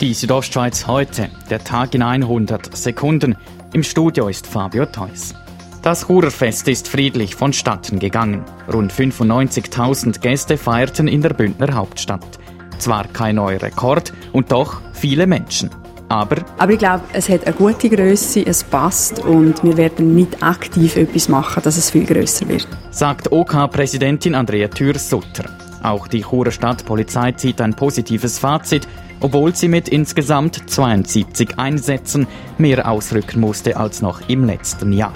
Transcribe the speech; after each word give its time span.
Die 0.00 0.14
Südostschweiz 0.14 0.86
heute, 0.86 1.28
der 1.50 1.64
Tag 1.64 1.92
in 1.92 2.02
100 2.02 2.76
Sekunden. 2.76 3.34
Im 3.72 3.82
Studio 3.82 4.28
ist 4.28 4.46
Fabio 4.46 4.86
Theus. 4.86 5.34
Das 5.82 6.06
Churerfest 6.06 6.68
ist 6.68 6.86
friedlich 6.86 7.34
vonstatten 7.34 7.98
gegangen. 7.98 8.44
Rund 8.72 8.92
95.000 8.92 10.20
Gäste 10.20 10.56
feierten 10.56 11.08
in 11.08 11.20
der 11.20 11.30
Bündner 11.30 11.74
Hauptstadt. 11.74 12.38
Zwar 12.78 13.08
kein 13.08 13.34
neuer 13.34 13.60
Rekord 13.60 14.12
und 14.32 14.52
doch 14.52 14.80
viele 14.92 15.26
Menschen. 15.26 15.70
Aber, 16.08 16.36
Aber 16.58 16.72
ich 16.72 16.78
glaube, 16.78 17.02
es 17.12 17.28
hat 17.28 17.44
eine 17.48 17.56
gute 17.56 17.90
Größe, 17.90 18.46
es 18.46 18.62
passt 18.62 19.18
und 19.18 19.64
wir 19.64 19.76
werden 19.76 20.14
nicht 20.14 20.44
aktiv 20.44 20.96
etwas 20.96 21.28
machen, 21.28 21.60
dass 21.64 21.76
es 21.76 21.90
viel 21.90 22.06
größer 22.06 22.46
wird. 22.46 22.68
Sagt 22.92 23.32
OK-Präsidentin 23.32 24.36
Andrea 24.36 24.68
Thür-Sutter. 24.68 25.67
Auch 25.82 26.08
die 26.08 26.22
Churer 26.22 26.50
Stadtpolizei 26.50 27.32
zieht 27.32 27.60
ein 27.60 27.74
positives 27.74 28.38
Fazit 28.38 28.88
obwohl 29.20 29.54
sie 29.54 29.68
mit 29.68 29.88
insgesamt 29.88 30.70
72 30.70 31.58
Einsätzen 31.58 32.26
mehr 32.56 32.90
ausrücken 32.90 33.40
musste 33.40 33.76
als 33.76 34.02
noch 34.02 34.28
im 34.28 34.44
letzten 34.44 34.92
Jahr. 34.92 35.12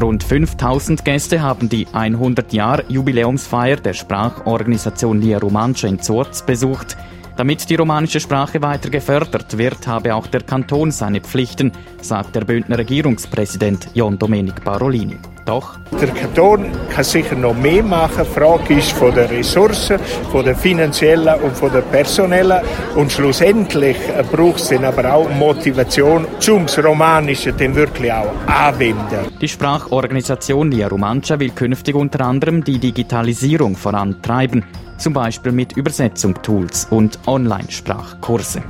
Rund 0.00 0.22
5000 0.22 1.04
Gäste 1.04 1.42
haben 1.42 1.68
die 1.68 1.86
100-Jahr-Jubiläumsfeier 1.88 3.76
der 3.76 3.92
Sprachorganisation 3.92 5.20
Lia 5.20 5.38
Romancia 5.38 5.88
in 5.88 6.00
Zorz 6.00 6.42
besucht. 6.42 6.96
Damit 7.36 7.68
die 7.68 7.74
romanische 7.74 8.20
Sprache 8.20 8.62
weiter 8.62 8.90
gefördert 8.90 9.58
wird, 9.58 9.86
habe 9.86 10.14
auch 10.14 10.28
der 10.28 10.42
Kanton 10.42 10.92
seine 10.92 11.20
Pflichten, 11.20 11.72
sagt 12.00 12.36
der 12.36 12.44
Bündner 12.44 12.78
Regierungspräsident 12.78 13.88
John 13.94 14.18
Domenic 14.18 14.62
Barolini. 14.62 15.18
Doch 15.50 15.74
der 16.00 16.10
Kanton 16.10 16.70
kann 16.94 17.02
sicher 17.02 17.34
noch 17.34 17.56
mehr 17.56 17.82
machen. 17.82 18.24
Die 18.24 18.38
Frage 18.38 18.74
ist 18.74 18.92
von 18.92 19.12
den 19.12 19.26
Ressourcen, 19.26 19.98
von 20.30 20.44
den 20.44 20.54
finanziellen 20.54 21.40
und 21.40 21.56
von 21.56 21.72
den 21.72 21.82
personellen. 21.90 22.60
Und 22.94 23.10
schlussendlich 23.10 23.96
braucht 24.30 24.60
es 24.60 24.68
dann 24.68 24.84
aber 24.84 25.12
auch 25.12 25.28
Motivation, 25.28 26.24
um 26.52 26.66
das 26.66 26.78
Romanische 26.78 27.52
dann 27.52 27.74
wirklich 27.74 28.12
auch 28.12 28.32
anwenden. 28.46 29.26
Die 29.40 29.48
Sprachorganisation 29.48 30.70
Lia 30.70 30.86
Romancia 30.86 31.40
will 31.40 31.50
künftig 31.50 31.96
unter 31.96 32.24
anderem 32.24 32.62
die 32.62 32.78
Digitalisierung 32.78 33.74
vorantreiben, 33.74 34.62
zum 34.98 35.14
Beispiel 35.14 35.50
mit 35.50 35.76
Übersetzungstools 35.76 36.86
und 36.90 37.18
Online-Sprachkurse. 37.26 38.62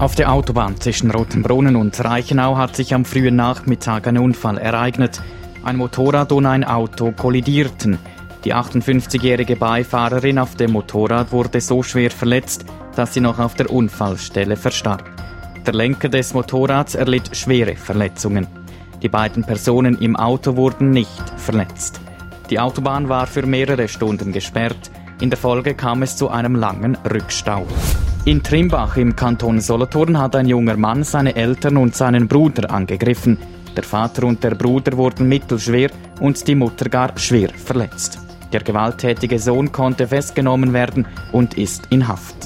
Auf 0.00 0.16
der 0.16 0.32
Autobahn 0.32 0.80
zwischen 0.80 1.12
Rotenbrunnen 1.12 1.76
und 1.76 2.04
Reichenau 2.04 2.56
hat 2.56 2.74
sich 2.74 2.94
am 2.94 3.04
frühen 3.04 3.36
Nachmittag 3.36 4.08
ein 4.08 4.18
Unfall 4.18 4.58
ereignet. 4.58 5.22
Ein 5.64 5.76
Motorrad 5.76 6.30
und 6.32 6.44
ein 6.44 6.62
Auto 6.62 7.12
kollidierten. 7.12 7.98
Die 8.44 8.54
58-jährige 8.54 9.56
Beifahrerin 9.56 10.38
auf 10.38 10.56
dem 10.56 10.72
Motorrad 10.72 11.32
wurde 11.32 11.62
so 11.62 11.82
schwer 11.82 12.10
verletzt, 12.10 12.66
dass 12.94 13.14
sie 13.14 13.22
noch 13.22 13.38
auf 13.38 13.54
der 13.54 13.70
Unfallstelle 13.70 14.56
verstarb. 14.56 15.10
Der 15.64 15.72
Lenker 15.72 16.10
des 16.10 16.34
Motorrads 16.34 16.94
erlitt 16.94 17.34
schwere 17.34 17.76
Verletzungen. 17.76 18.46
Die 19.02 19.08
beiden 19.08 19.42
Personen 19.42 19.96
im 20.02 20.16
Auto 20.16 20.54
wurden 20.56 20.90
nicht 20.90 21.22
verletzt. 21.38 21.98
Die 22.50 22.60
Autobahn 22.60 23.08
war 23.08 23.26
für 23.26 23.46
mehrere 23.46 23.88
Stunden 23.88 24.32
gesperrt. 24.32 24.90
In 25.22 25.30
der 25.30 25.38
Folge 25.38 25.74
kam 25.74 26.02
es 26.02 26.18
zu 26.18 26.28
einem 26.28 26.56
langen 26.56 26.98
Rückstau. 27.10 27.66
In 28.26 28.42
Trimbach 28.42 28.98
im 28.98 29.16
Kanton 29.16 29.60
Solothurn 29.60 30.18
hat 30.18 30.36
ein 30.36 30.46
junger 30.46 30.76
Mann 30.76 31.04
seine 31.04 31.36
Eltern 31.36 31.78
und 31.78 31.96
seinen 31.96 32.28
Bruder 32.28 32.70
angegriffen. 32.70 33.38
Der 33.76 33.84
Vater 33.84 34.24
und 34.24 34.42
der 34.44 34.54
Bruder 34.54 34.96
wurden 34.96 35.28
mittelschwer 35.28 35.90
und 36.20 36.46
die 36.46 36.54
Mutter 36.54 36.88
gar 36.88 37.18
schwer 37.18 37.50
verletzt. 37.50 38.18
Der 38.52 38.62
gewalttätige 38.62 39.38
Sohn 39.38 39.72
konnte 39.72 40.06
festgenommen 40.06 40.72
werden 40.72 41.06
und 41.32 41.58
ist 41.58 41.88
in 41.90 42.06
Haft. 42.06 42.36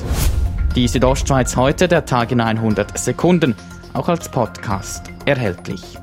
Die 0.75 0.89
Südostschweiz 0.89 1.57
heute, 1.57 1.87
der 1.87 2.05
Tag 2.05 2.33
in 2.33 2.41
100 2.41 2.97
Sekunden, 2.97 3.55
auch 3.93 4.09
als 4.09 4.29
Podcast 4.29 5.11
erhältlich. 5.27 5.99